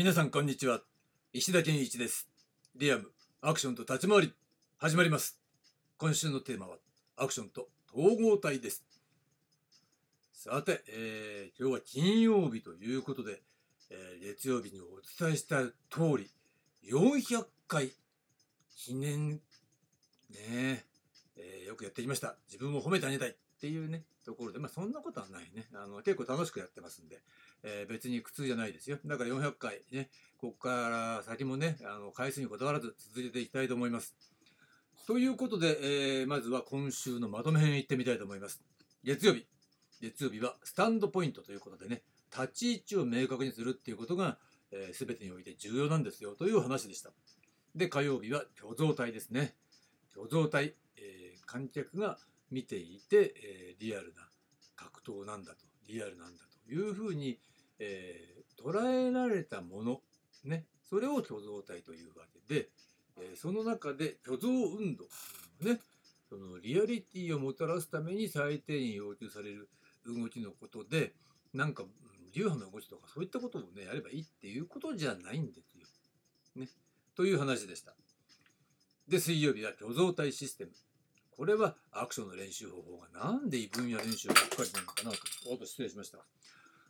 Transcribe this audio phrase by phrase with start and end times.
[0.00, 0.80] 皆さんこんにちは。
[1.34, 2.26] 石田健一です。
[2.74, 3.10] リアム
[3.42, 4.32] アクションと立ち回り。
[4.78, 5.38] 始まります。
[5.98, 6.76] 今週のテーマは
[7.18, 8.82] アクションと統合体です。
[10.32, 13.42] さて、えー、今日は金曜日ということで、
[13.90, 14.84] えー、月曜日にお
[15.22, 16.30] 伝えした通り
[16.90, 17.90] 400回
[18.78, 19.40] 記念ね
[21.36, 22.36] えー、よくやってきました。
[22.50, 24.04] 自分を褒めてあげたいっていうね。
[24.24, 25.66] ところでまあそんなことはないね。
[25.74, 27.20] あの結構楽しくやってますんで、
[27.62, 28.98] えー、別に苦痛じゃないですよ。
[29.04, 34.14] だから400回ねここから先もねあの回数にこだわらず続けていきたいと思います。
[35.06, 38.62] ということで、えー、まずは今週のまとめ編いってみたいと思います。
[39.02, 39.46] 月曜日。
[40.00, 42.02] 月曜日はスタンドポイントということでね
[42.32, 44.38] 立ち位置を明確にするっていうことが、
[44.72, 47.10] えー、全てにおいて重要なんですよという話でした。
[47.74, 49.54] で火曜日は虚像体ですね。
[50.12, 52.18] 虚像体、え、観客が
[52.50, 54.22] 見ていて、え、リアルな
[54.76, 57.38] 格闘なんだとリアルなんだというふうに、
[57.78, 60.00] え、捉えられたもの
[60.44, 62.68] ねそれを虚像体というわけで、
[63.18, 65.04] え、その中で虚像運動
[65.60, 65.80] ね
[66.28, 69.68] そのリアリティをもたらすために最低限要求される
[70.06, 71.12] 動きのことで
[71.52, 71.84] なんか
[72.32, 75.86] 流派の動きとかそういったことをねやればいいっていうことじゃないんですよ。
[76.56, 76.68] ね、
[77.16, 77.94] という話でした。
[79.08, 80.70] で水曜日は虚像体システム
[81.40, 85.16] これはアクションの練習方法がなんで異分野練習ばっかりなのかなと、
[85.50, 86.18] おっと失礼しました。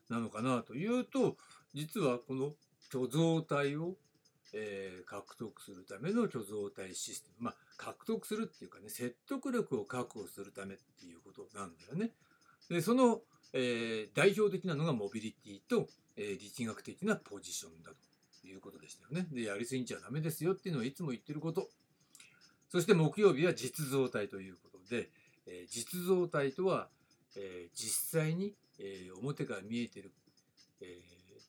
[0.09, 1.37] なのかなというと、
[1.73, 2.55] 実はこの
[2.91, 3.95] 虚像体を、
[4.53, 7.45] えー、獲得するための虚像体システム。
[7.45, 12.11] まあ、獲得するっていうかね、説得力を確保するためっていうことなんだよね。
[12.69, 13.21] で、その、
[13.53, 17.93] えー、代表的なのがモビリティと、えー、力学的なポジションだ
[18.43, 19.29] ということでしたよね。
[19.31, 21.71] で、やりすぎちゃダメですよっていうのをいつも言ってること。
[22.71, 25.11] そして木曜日は実像体ということで、
[25.47, 26.89] えー、実像体とは、
[27.37, 30.13] えー、実際に、えー、表から見えてる、
[30.81, 31.01] え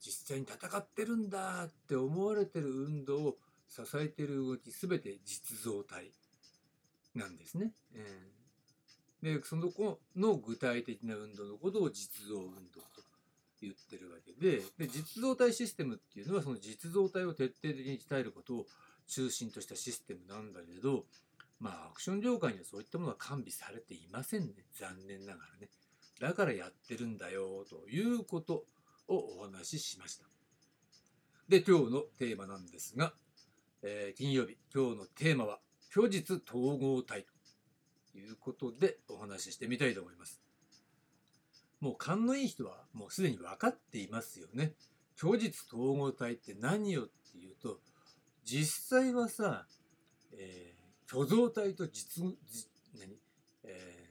[0.02, 3.38] 実際に戦ってるんだって思われてる運動を
[3.70, 6.12] 支えてる動き全て実像体
[7.16, 7.72] なんですね。
[9.22, 12.44] でその子の具体的な運動のことを実像運
[12.74, 13.04] 動と
[13.62, 18.66] 言ってるわけでで実像体システムっていうのはその実像体を徹底的に鍛えることを
[19.12, 21.06] 中心としたシステムなんだけど、
[21.60, 24.66] まあ、アクション業界にはそういったものは完備されていませんね。
[24.74, 25.70] 残念ながらね。
[26.20, 28.66] だからやってるんだよ、ということ
[29.08, 30.26] をお話ししました。
[31.50, 33.14] で、今日のテーマなんですが、
[33.84, 35.60] えー、金曜日、今日のテーマは、
[35.94, 37.26] 虚実統合体
[38.14, 40.42] ということでお話ししてみたいと思います。
[41.82, 44.74] もう勘のいい人はもうすでに分かっていますよね。
[45.18, 47.80] 虚実統合体って何よっていうと、
[48.44, 49.66] 実際はさ、
[50.34, 52.38] えー、虚像体と実、何？
[53.64, 54.10] え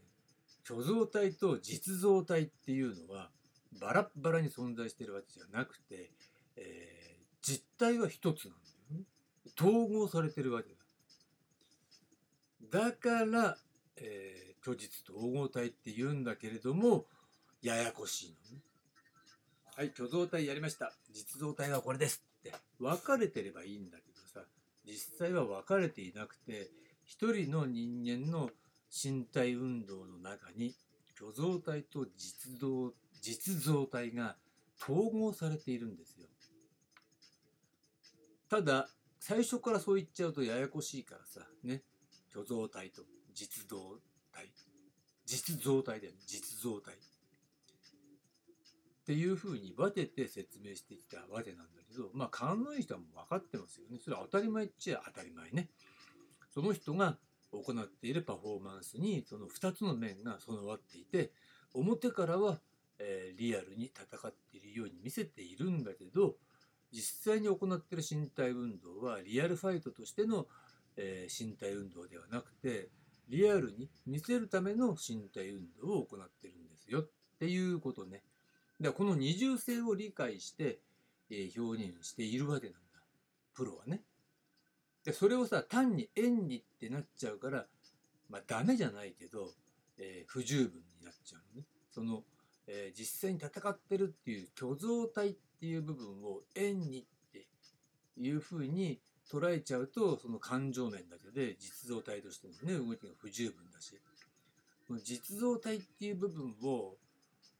[0.64, 3.30] ー、虚像体と実像体っていうのは
[3.80, 6.10] バラッバラに存在してるわけじゃなくて、
[6.56, 8.58] えー、実体は一つなんだ
[8.94, 9.04] よね。
[9.58, 10.76] 統合されてるわけだ。
[12.80, 13.58] だから、
[13.96, 17.06] えー、虚実統合体って言うんだけれども、
[17.62, 18.62] ややこしいのね。
[19.76, 20.92] はい、虚像体やりました。
[21.12, 24.09] 実像体はこれですって分かれてればいいんだけど、
[24.90, 26.68] 実際は分かれていなくて
[27.04, 28.50] 一人の人間の
[28.90, 30.74] 身体運動の中に
[31.16, 32.92] 虚像体と実像
[33.22, 34.36] 実像体が
[34.82, 36.26] 統合されているんですよ。
[38.48, 38.88] ただ
[39.20, 41.82] 最初からそう言っちゃうとややこしいからさね。
[42.32, 43.02] 虚像体と
[43.32, 43.76] 実像
[44.32, 44.50] 体。
[45.24, 46.96] 実像体だよ実像体。
[49.10, 53.98] っていうふうに分けて説明してきたわけなんだけど、まあ、勘のいい人はもう分かってますよね。
[54.00, 55.68] それは当たり前っちゃ当たり前ね。
[56.54, 57.16] その人が
[57.50, 61.32] 行っているパフォーマンスにその2つの面が備わっていて、
[61.74, 62.60] 表からは、
[63.00, 66.36] えー、リアルに戦っているように見せているんだけど、
[66.92, 70.46] 実際に行っている身体運動はリアルファイトとしての、
[70.96, 72.90] えー、身体運動ではなくて、
[73.28, 77.08] リアルに見せるための身体運動を行ってるんですよっ
[77.40, 78.22] ていうことね。
[78.80, 80.78] でこの二重性を理解して、
[81.30, 82.80] え表現しているわけなんだ
[83.54, 84.00] プロはね。
[85.04, 87.66] でそれをさ単に演技ってなっちゃうから
[88.28, 89.52] まあダメじゃないけど、
[89.98, 91.66] えー、不十分になっちゃうのね。
[91.92, 92.24] その、
[92.66, 97.46] えー、実際に戦ってるっていう虚像体っていう部分を演技って
[98.18, 98.98] いうふうに
[99.30, 103.96] 捉えちゃうとその感情面だけで実像体としてのね動きが不十分だし
[105.04, 106.96] 実像体っていう部分を、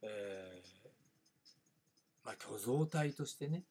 [0.02, 0.80] えー
[2.31, 3.65] まあ、虚像体としてね、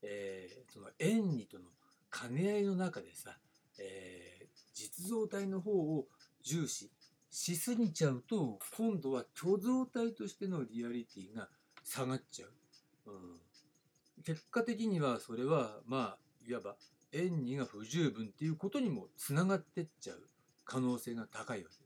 [0.00, 1.64] えー、その演技との
[2.12, 3.36] 兼ね合いの中でさ、
[3.80, 6.06] えー、実像体の方を
[6.44, 6.92] 重視
[7.32, 11.48] しすぎちゃうと今度は虚像体としてのリアリティが
[11.82, 13.10] 下がっちゃう。
[13.10, 16.18] うん、結果的にはそれはまあ
[16.48, 16.76] いわば
[17.12, 20.22] 演技が不十分っていうことにもつながってっちゃう
[20.64, 21.76] 可能性が高いわけ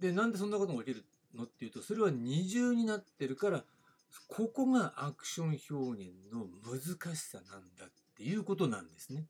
[0.00, 0.10] だ。
[0.10, 1.04] でなんでそんなことが起きる
[1.36, 3.64] のっていうとそれは二重になってるから
[4.26, 9.24] ここがアクション表現の難しさなんだっていうことなんですね。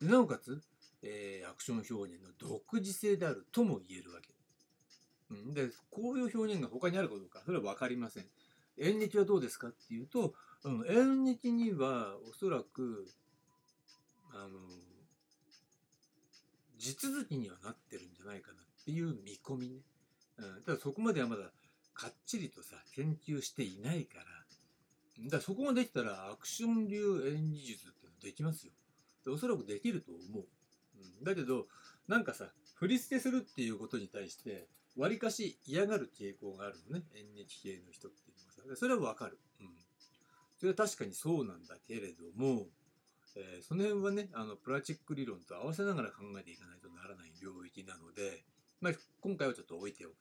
[0.00, 0.60] でなおかつ、
[1.02, 4.28] えー、アクション表現の独自性であるとも言えるわけ。
[5.30, 8.26] うん、でこういう表現が他にあるかどうかそれは分かりません。
[8.78, 10.34] 演劇はどうですかっていうと、
[10.64, 13.08] うん、演劇にはおそらく
[14.32, 14.58] あの
[16.78, 19.80] 地続きにはなってるんじゃないかなっていう見込みね。
[20.38, 21.44] うん、ただそこまではまだ
[21.94, 24.24] かっちりとさ研究していないから。
[25.24, 28.72] だからそこができたらアクション流演技術っていうのできますよ。
[29.24, 30.44] でおそらくできると思う、
[30.96, 31.66] うん、だけど
[32.06, 32.46] なんかさ
[32.76, 37.04] 振り付けするっていうことに対してわりかし嫌がる傾向があるのね。
[37.16, 38.76] 演劇系の人っていうのはさ。
[38.76, 39.66] それはわかる、うん、
[40.60, 42.66] それは確かにそうなんだけれども、
[43.34, 48.44] えー、その辺はねあのプラチック理論と合わせながら考えていかないとならない領域なので、
[48.80, 50.14] まあ、今回はちょっと置いておく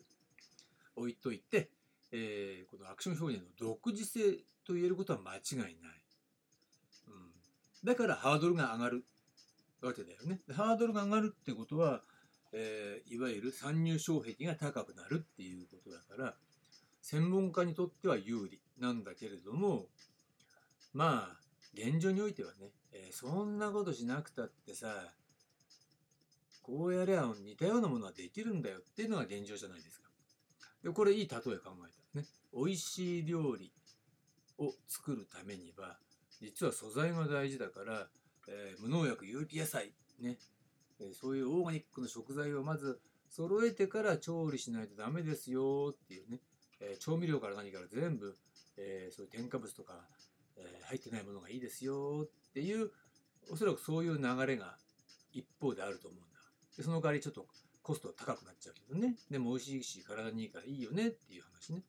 [0.95, 1.69] 置いといて、
[2.11, 4.19] えー、このアクション表現の独自性
[4.65, 5.71] と言えることは間違いない。
[7.07, 7.31] うん、
[7.83, 9.05] だからハードルが上がる
[9.81, 10.41] わけだよね。
[10.51, 12.01] ハードルが上がるってことは、
[12.51, 16.33] えー、いわゆる参入障壁が高くなるっていうことだから
[17.01, 19.85] 専門家にとっては有利なんだけれども
[20.93, 21.37] まあ
[21.73, 24.87] 現状においてはね、えー、そんなことしなくたってさ
[26.67, 30.09] こうやりゃ似たようなものはできるんだよっていうのが現状じゃないですか。
[30.83, 32.25] でこれいい例え考えたね。
[32.53, 33.71] 美味しい料理
[34.57, 35.97] を作るためには
[36.41, 38.07] 実は素材が大事だから、
[38.49, 40.37] えー、無農薬有機野菜ね、
[40.99, 42.99] えー、そういうオーガニックの食材をまず
[43.29, 46.39] 揃えてから調理しないとダメですよっていうね、
[46.81, 48.35] えー、調味料から何から全部、
[48.77, 49.93] えそういう添加物とか、
[50.55, 52.91] え入ってないものがいいですよっていう
[53.51, 54.77] おそらくそういう流れが
[55.33, 56.26] 一方であると思うん
[56.77, 57.47] でその代わりちょっと
[57.81, 59.15] コスト高くなっちゃうけどね。
[59.31, 61.83] でも美味しいし体にいいからいいよねっていう話ね。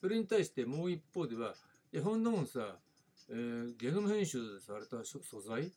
[0.00, 1.54] それに対してもう一方では
[1.92, 2.78] いやそんなもんさ、
[3.30, 5.72] えー、ゲノム編集された素材？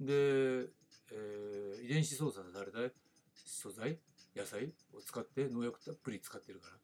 [0.00, 2.94] で、えー、遺伝子操作された
[3.34, 3.98] 素材？
[4.36, 6.76] 野菜を使って農薬たっぷり使ってるから、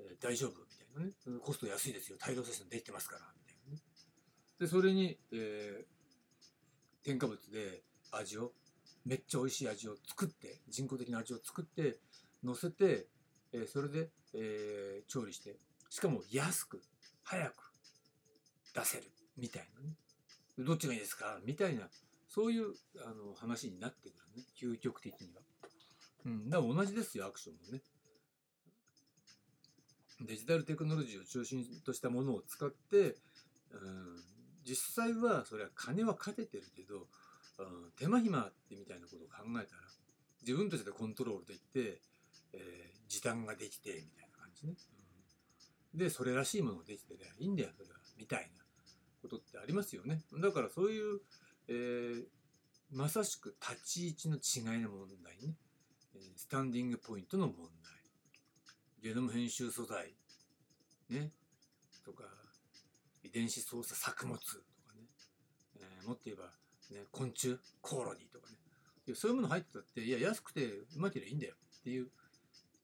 [0.00, 1.40] えー、大丈夫みたいなね。
[1.40, 2.18] コスト安いですよ。
[2.18, 3.82] 大量生産できてますからみたいなね。
[4.58, 8.52] でそれに、えー、添加物で味を
[9.04, 11.98] めっちゃ美味しい味を作って人工的な味を作って
[12.42, 13.06] 乗せて、
[13.52, 15.56] えー、それで、えー、調理して
[15.90, 16.82] しかも安く
[17.22, 17.72] 早く
[18.74, 19.04] 出せる
[19.36, 19.94] みたいなね
[20.58, 21.38] どっちがいいですか？
[21.44, 21.88] みたいな
[22.28, 22.74] そういう
[23.04, 25.42] あの話になってくるね究極的には。
[26.26, 27.82] うん、だから同じですよアクションもね。
[30.20, 34.22] デジタルテクノロジーを中心としたものを使って、うん、
[34.64, 37.08] 実際はそれは金は勝ててるけど
[37.58, 37.66] うん、
[37.96, 39.82] 手間暇ってみたいなことを考えたら
[40.42, 42.00] 自分たちでコントロールできて、
[42.52, 44.74] えー、時短ができてみたいな感じね、
[45.94, 48.64] うん、でそれらしいものができてりゃいいんだよそれはみたいな
[49.24, 50.20] ことってありますよね。
[50.40, 51.20] だからそういう、
[51.68, 52.24] えー、
[52.92, 55.54] まさしく立ち位置の違いの問題ね、
[56.36, 57.94] スタンディングポイントの問題。
[59.02, 60.14] ゲノム編集素材
[61.08, 61.30] ね。
[62.04, 62.24] とか
[63.22, 64.46] 遺伝子操作作物と
[64.86, 65.06] かね、
[65.76, 66.50] えー、もっと言えば
[66.90, 69.14] ね、昆虫コオロギとかね。
[69.14, 71.54] そういうもの入ってたっていや安くてうまければいいんだよ。
[71.80, 72.08] っていう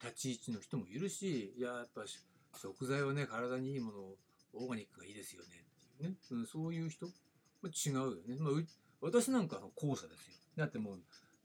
[0.02, 2.02] 立ち位置の人もいるしいややっぱ
[2.59, 4.16] 食材はね体にいいものを
[4.52, 5.49] オーガニックがいいですよね。
[5.49, 7.07] っていうね、うん、そういう人、
[7.62, 8.52] ま違うよね、まあ、
[9.00, 10.35] 私なんかの後者ですよ。
[10.57, 10.99] だってもう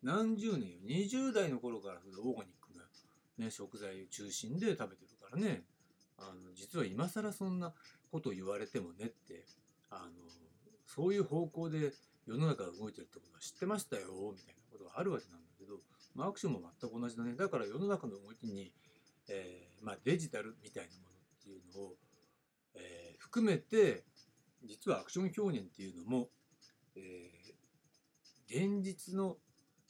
[0.04, 0.80] 何十年よ。
[0.88, 2.84] 20代の頃からオーガニックな、
[3.38, 5.64] ね、食材を中心で食べてるからね。
[6.18, 7.74] あの実は今更そんな
[8.12, 9.46] こと言われてもねって
[9.90, 10.12] あの
[10.86, 11.92] そういう方向で
[12.28, 15.76] 世の中が動いてるってことは知ってましたよみたいなことがあるわけなんだけど、
[16.16, 18.72] ま、アクションも全く同じだねだから世の中の動きに、
[19.30, 21.94] えー、まあ、デジタルみたいなものっていうのを、
[22.76, 24.04] えー、含めて
[24.66, 26.30] 実はアクション表現っていうのも、
[26.96, 29.38] えー、現実の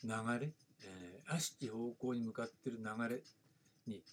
[0.04, 0.51] 流れ、
[0.84, 3.24] え、悪しき方向に向かってる流れ
[3.88, 4.04] に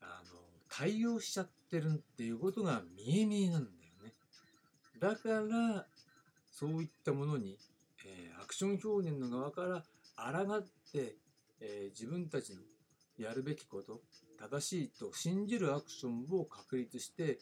[0.00, 4.14] あの対応しちゃってるっていうことが見え見えなんだよね。
[5.00, 5.86] だから
[6.52, 7.58] そういったものに、
[8.04, 9.82] えー、アクション表現の側から
[10.16, 11.16] 抗って、
[11.60, 12.60] えー、自分たちの
[13.18, 14.02] やるべきこと
[14.38, 17.38] 正しいと信じるアクションを確立して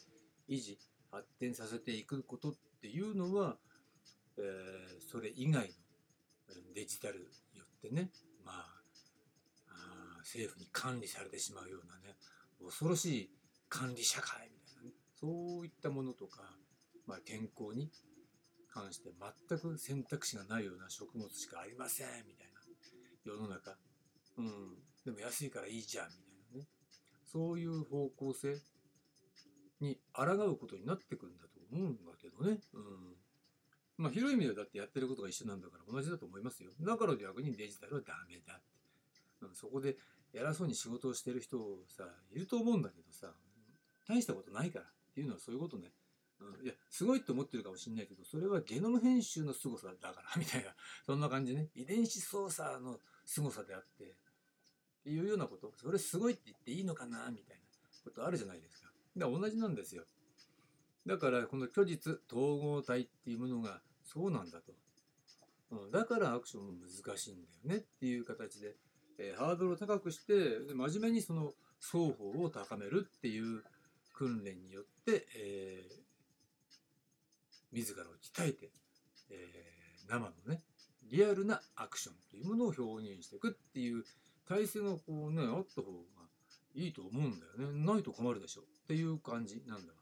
[0.48, 0.78] 維持
[1.10, 3.56] 発展させていくことっていうのは、
[4.38, 7.18] えー、それ以外のデジタル
[7.52, 8.10] によってね
[8.44, 8.80] まあ
[10.20, 12.14] 政府に管理されてしまうようなね
[12.64, 13.30] 恐ろしい
[13.68, 16.42] 管理社会みたいなねそういったものとか、
[17.06, 17.90] まあ、健康に
[18.70, 19.10] 関して
[19.48, 22.60] 全く選択肢がないような食物しかありませんみたいな
[23.24, 23.76] 世の中、
[24.38, 26.68] うん、でも安いからいいじゃんみたいなね。
[27.24, 28.56] そういう方向性
[29.80, 33.16] に抗うことになってくんだと思うんだけどね、うん、
[33.96, 36.70] まあ広い意味ではだってやってることが一緒なんだから同じだと思いますよ。
[36.80, 38.62] だから逆にデジタルはダメだって、
[39.42, 39.96] うん、そこで
[40.32, 41.58] 偉そうに仕事をしてる人
[41.88, 43.32] さいると思うんだけどさ
[44.08, 45.92] 大したことないからっていうのはそういうことね。
[46.62, 51.70] いや、すごいと思ってるかもしんないけど、それはゲノム編集の凄さだから、みたいな、 そんな感じね。
[51.74, 54.14] 遺伝子操作の凄さであって、っ
[55.04, 57.64] ていうようなこと、それすごいって言っていいのかな、みたいな
[58.04, 58.92] ことあるじゃないですか。
[59.16, 60.04] だから同じなんですよ。
[61.06, 64.74] だから、この虚実統合体っていうものがそうなんだと。
[65.70, 68.76] うん、だからアクションも難しいんだよねっていう形で、
[69.18, 73.62] えー、ハードルを高くして、真面目にその双方を高めるっていう
[74.12, 76.09] 訓練によって、えー
[77.72, 78.70] 自らを鍛えて、
[79.30, 80.60] えー、生のね
[81.10, 84.04] リアルなアクションというものを表現していくっていう
[84.48, 85.98] 体制がこうねあった方が
[86.74, 87.84] いいと思うんだよね。
[87.84, 89.98] ないと困るでしょっていう感じなんだわ。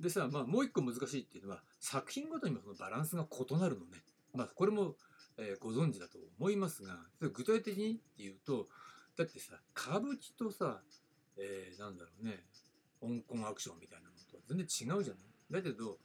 [0.00, 4.02] でさ、まあ、もう一個難しいっていうのは作品ごとにもそのバランスが異なるのね。
[4.34, 4.94] まあこれも、
[5.36, 8.68] えー、ご存知だと思いますが具体的にっていうと
[9.16, 10.80] だってさ歌舞伎とさ、
[11.36, 12.44] えー、なんだろうね
[13.00, 15.24] 香港アクションみたいなのとは全然違うじゃない。
[15.50, 15.98] だけど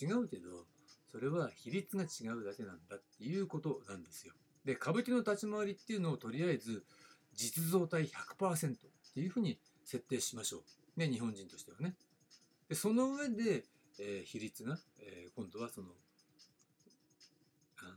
[0.00, 0.66] 違うけど
[1.10, 4.32] それは比率が違うだけなんだっていうことなんですよ。
[4.64, 6.84] で歌舞伎の立ち回りっていうのをとりあえず
[7.34, 8.76] 実像体100%っ
[9.14, 10.58] ていうふうに設定しましょ
[10.96, 11.00] う。
[11.00, 11.94] ね、日本人としてはね。
[12.68, 13.64] でその上で、
[13.98, 15.88] えー、比率が、えー、今度はその
[17.80, 17.92] あの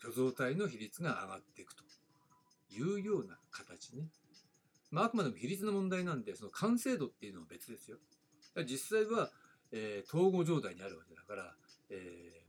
[0.00, 1.82] 虚像体の比率が上がっていくと
[2.70, 4.08] いうような形ね。
[4.90, 7.96] まあ、あくまでも比率の問題なんでその完成度っていうのは別ですよ。
[8.64, 9.30] 実際は
[9.72, 11.54] えー、統合状態にあるわけだから、
[11.90, 11.94] え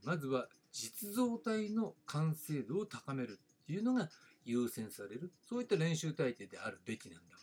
[0.02, 4.08] ー、まずは実像体の完成度を高めるっていうのが
[4.44, 7.42] 優先されるそういった練習体系であるべきなんだわ。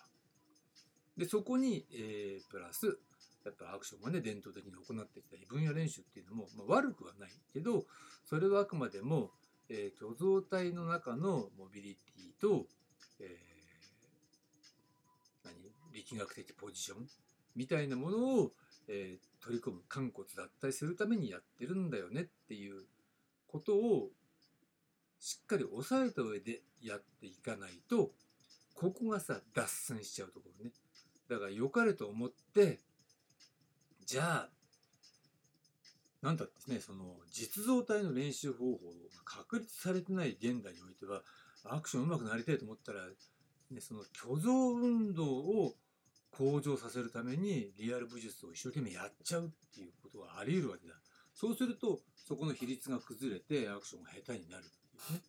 [1.18, 2.98] でそこに、えー、プラス
[3.46, 7.84] やっぱアクションがね伝統的に行ってきた異分野練習っていうのも、まあ、悪くはないけど
[8.26, 9.32] それはあくまでも、
[9.70, 12.66] えー、虚像体の中のモビリティと、
[13.20, 15.56] えー、何？
[15.94, 17.08] 力学的ポジション
[17.56, 18.52] みたいなものを、
[18.88, 22.84] えー、取り込む肝骨脱退するためにやってるんだよねっていう
[23.48, 24.10] ことを
[25.20, 28.12] しっかり押さえた上でやっていかないと
[28.74, 30.72] ここがさ脱線しちゃうところね。
[31.30, 32.80] だから良かれと思って
[34.06, 34.50] じゃあ
[36.22, 38.78] なんだってねその実像体の練習方法が
[39.24, 41.22] 確立されてない現代においては
[41.66, 43.02] アクションうまくなりたいと思ったら、
[43.72, 45.74] ね、その虚像運動を
[46.38, 50.96] 向上させるためにリアル武術を一生懸命やっちゃうっていうことはあり得るわけだ。
[51.34, 55.22] そうすると、そこの比率が崩れてアクションが下手になるっていうね。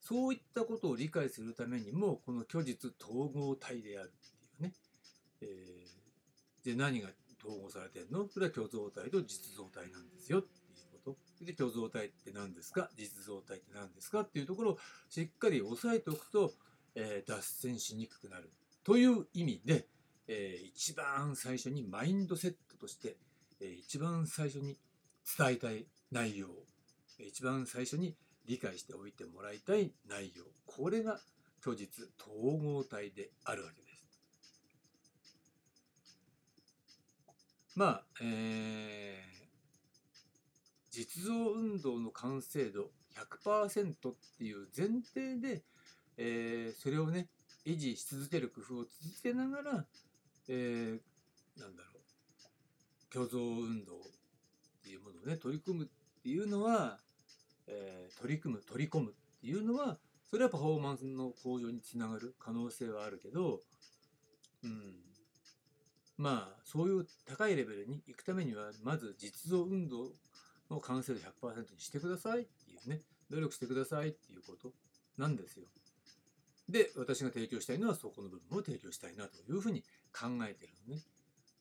[0.00, 4.72] そういったことを理解するためにも、この虚実統合体であるっていうね。
[5.42, 7.08] えー、で、何が
[7.44, 8.28] 統合されてるの？
[8.28, 10.52] それは虚像体と実像体なんですよってい
[10.96, 11.44] うこと。
[11.44, 12.90] で、虚像体って何ですか？
[12.96, 16.52] 実像体って何ですかっていうところをしっかり押さえておくと、
[16.94, 18.50] えー、脱線しにくくなる
[18.84, 19.86] という意味で、
[20.28, 23.16] えー、一番最初にマインドセットとして、
[23.60, 24.78] えー、一番最初に
[25.38, 26.48] 伝えたい内容
[27.18, 31.20] 一番最初に理解しておいてもらいたい内容これが
[31.62, 33.92] 虚実統合体であるわけです。
[37.74, 39.46] まあ、えー、
[40.90, 42.90] 実像運動の完成度
[43.44, 45.62] 100%っていう前提で、
[46.18, 47.28] えー、それをね
[47.64, 49.86] 維持し続ける工夫を続けながら
[50.48, 52.02] えー、なんだろう
[53.12, 53.98] 虚像運動っ
[54.82, 56.98] ていうものをね取り組むっていうのは、
[57.66, 59.98] えー、取り組む取り込むっていうのは
[60.30, 63.60] それはパフォーマンスの向上につながる可能性はあるけど、
[64.64, 64.94] うん、
[66.16, 70.08] まあそういう高いレベルに行くためにはまず実像運動
[70.70, 74.72] の完成度100%にしてくださいっていうね努力してくださいっていうこと
[75.18, 75.66] なんですよ。
[76.68, 81.02] で私が提供したいのはそこの部分を提供したいなというふうに考えてるのね。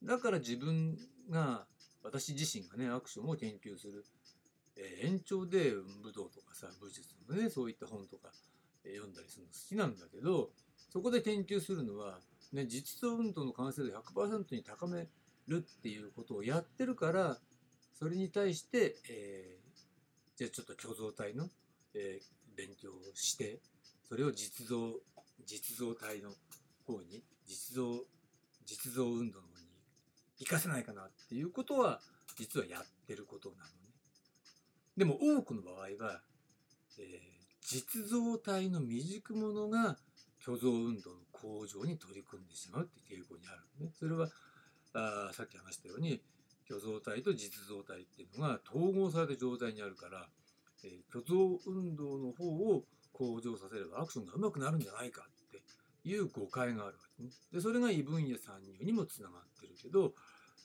[0.04, 0.98] だから自分
[1.30, 1.66] が
[2.04, 4.06] 私自身がねアクションを研究する、
[4.76, 5.72] えー、延長で
[6.04, 8.30] 武道とかさ武術のねそういった本とか、
[8.84, 10.50] えー、読んだりするの好きなんだけど
[10.90, 12.20] そこで研究するのは、
[12.52, 15.08] ね、実装運動の完成度100%に高め
[15.48, 17.38] るっていうことをやってるから
[17.94, 21.48] それに対して、えー、じゃあちょっと共同体の、
[21.94, 23.60] えー、勉強をして
[24.10, 24.94] それを実像
[25.46, 26.32] 実像体の
[26.86, 28.04] 方に実像
[28.66, 29.46] 実像運動に
[30.40, 32.02] 活かせないかなっていうことは
[32.36, 33.72] 実はやってることなのね。
[34.98, 36.22] でも多くの場合は、
[36.98, 39.98] えー、実像体の未熟者が
[40.44, 43.92] 虚像運動の向上に取り組んでしまうっていう傾向にあるね。
[43.98, 44.30] それは
[44.94, 46.22] あさっき話したように
[46.68, 50.28] 虚像体と実像体っていうのが統合された状態にあるから、
[50.84, 55.41] えー、虚像運動の方を向上させればアクションがうまくなるんじゃないかっ
[56.04, 57.30] いう誤解があるわけね。
[57.52, 60.14] でそれが異分野参入にもつながってるけど、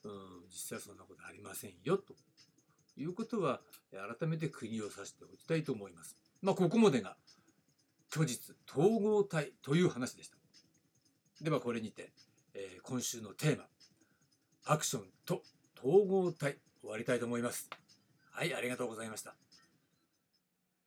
[0.04, 2.14] うん、実際そんなことありませんよと
[2.96, 3.60] いうことは
[4.18, 6.16] 改めて国を指しておきたいと思います。
[6.42, 7.16] まあ、ここまでが
[8.10, 10.36] 虚実統合体という話でした。
[11.40, 12.12] ではこれにて、
[12.54, 13.64] えー、今週のテーマ
[14.64, 15.42] アクションと
[15.78, 17.68] 統合体終わりたいと思います。
[18.30, 19.34] はい、ありがとうございました。